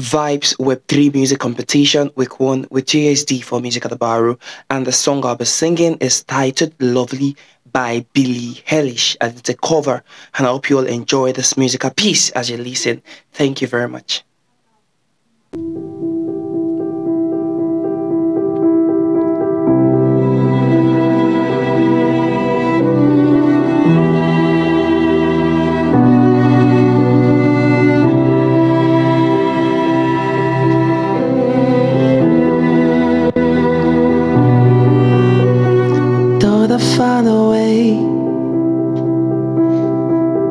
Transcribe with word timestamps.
Vibes 0.00 0.56
Web3 0.56 1.12
Music 1.12 1.38
Competition, 1.38 2.10
week 2.16 2.40
one, 2.40 2.66
with 2.70 2.86
JSD 2.86 3.44
for 3.44 3.60
Music 3.60 3.84
at 3.84 3.90
the 3.90 3.98
Barrow. 3.98 4.38
And 4.70 4.86
the 4.86 4.92
song 4.92 5.26
I'll 5.26 5.36
be 5.36 5.44
singing 5.44 5.98
is 5.98 6.24
titled 6.24 6.72
Lovely 6.80 7.36
by 7.70 8.06
Billie 8.14 8.62
Eilish, 8.66 9.18
and 9.20 9.36
it's 9.38 9.50
a 9.50 9.54
cover. 9.54 10.02
And 10.38 10.46
I 10.46 10.50
hope 10.50 10.70
you 10.70 10.78
all 10.78 10.86
enjoy 10.86 11.32
this 11.32 11.58
musical 11.58 11.90
piece 11.90 12.30
as 12.30 12.48
you 12.48 12.56
listen. 12.56 13.02
Thank 13.32 13.60
you 13.60 13.68
very 13.68 13.88
much. 13.88 14.24
Thought 36.70 36.82
I 36.82 36.96
found 36.96 37.26
a 37.26 37.48
way. 37.48 37.98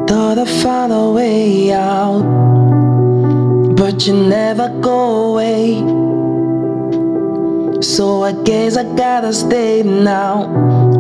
Thought 0.05 0.38
I 0.38 0.45
found 0.62 0.92
a 0.92 1.12
way 1.12 1.72
out. 1.72 2.23
But 3.78 4.05
you 4.05 4.16
never 4.28 4.68
go 4.82 5.32
away. 5.32 5.80
So 7.82 8.23
I 8.23 8.34
guess 8.44 8.76
I 8.76 8.84
gotta 8.98 9.32
stay 9.32 9.82
now. 9.82 10.44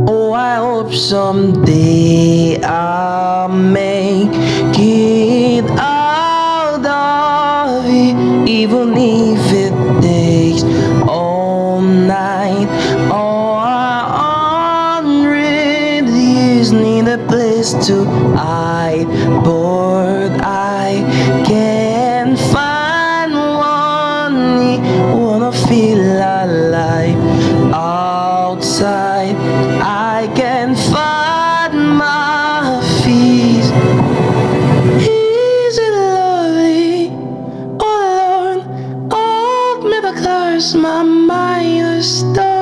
Oh, 0.07 0.31
I 0.31 0.55
hope 0.55 0.93
someday 0.93 2.61
I'll 2.63 3.49
make 3.49 4.31
it 4.79 5.65
out 5.71 6.85
of 6.85 7.85
it. 7.85 8.47
Even 8.47 8.93
if 8.95 9.51
it 9.51 9.73
takes 10.01 10.63
all 11.09 11.81
night. 11.81 12.69
Oh, 13.11 13.28
years 16.59 16.71
need 16.73 17.07
a 17.07 17.17
place 17.27 17.71
to 17.87 18.03
hide. 18.35 19.07
But 19.45 20.31
I 20.41 20.89
can't 21.47 22.37
find 22.53 23.33
one. 23.33 24.39
Wanna 25.21 25.51
feel 25.51 26.01
alive 26.43 27.19
outside. 27.73 29.35
I 29.81 30.29
can't 30.35 30.77
find 30.93 31.75
my 31.97 32.81
feet. 33.03 33.67
Is 35.07 35.75
it 35.87 35.93
lovely? 35.93 37.09
All 37.87 38.01
alone, 38.11 38.61
hold 39.11 39.83
me 39.91 39.97
the 40.07 40.13
cars, 40.23 40.75
my 40.75 41.03
mind 41.03 41.99
is 41.99 42.19
stone. 42.19 42.58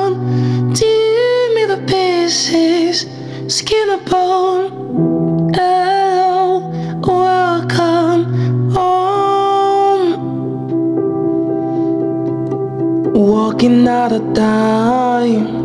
Skin 3.48 3.90
and 3.90 4.06
bone. 4.10 5.54
Hello, 5.54 6.70
welcome 7.02 8.72
home. 8.72 10.12
Walking 13.14 13.88
out 13.88 14.12
of 14.12 14.34
time, 14.34 15.64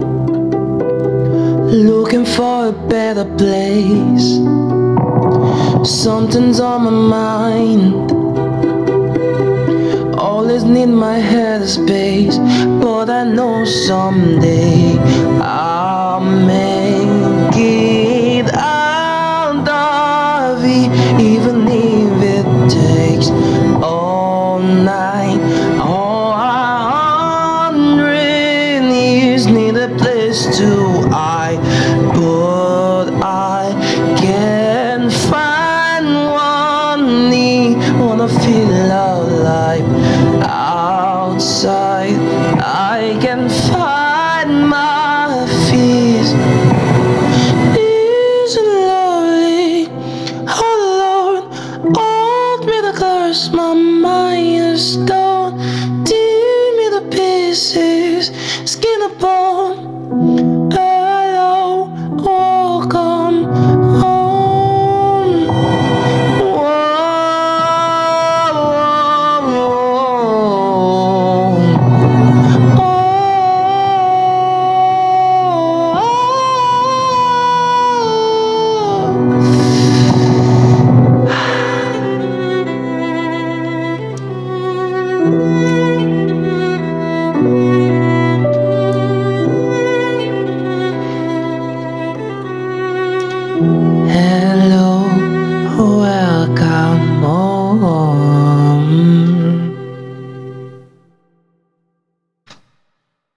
looking 1.71 2.25
for 2.25 2.69
a 2.69 2.73
better 2.73 3.25
place. 3.37 4.39
Something's 5.83 6.61
on 6.61 6.85
my 6.85 6.91
mind. 6.91 8.13
Always 10.21 10.63
need 10.63 10.87
my 10.87 11.19
head 11.19 11.69
space, 11.69 12.39
but 12.81 13.11
I 13.11 13.25
know 13.25 13.65
someday 13.65 14.97
I'll 15.41 16.21
takes 23.13 23.31
all 23.83 24.59
night. 24.61 25.39
Oh, 25.81 26.33
a 26.33 26.69
hundred 27.75 28.93
years 28.93 29.47
need 29.47 29.77
a 29.77 29.89
place 29.97 30.45
to 30.59 31.09
hide, 31.11 31.61
but 32.15 33.11
I 33.23 33.75
can't 34.19 35.13
find 35.13 36.07
one. 36.33 37.31
Need 37.31 37.77
wanna 38.01 38.29
feel 38.29 38.71
alive 38.71 39.87
outside. 40.43 42.19
I 42.61 43.19
can 43.21 43.49
find 43.49 44.69
my 44.69 45.47
fears. 45.69 46.31
Don't 54.97 55.57
Tear 56.05 56.77
me 56.77 56.89
the 56.91 57.09
pieces, 57.11 58.31
skin 58.71 59.03
apart. 59.03 59.42